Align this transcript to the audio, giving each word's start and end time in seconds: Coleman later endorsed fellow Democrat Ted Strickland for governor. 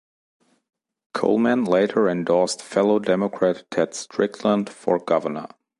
Coleman 1.13 1.63
later 1.63 2.09
endorsed 2.09 2.59
fellow 2.59 2.97
Democrat 2.97 3.65
Ted 3.69 3.93
Strickland 3.93 4.67
for 4.67 4.97
governor. 4.97 5.49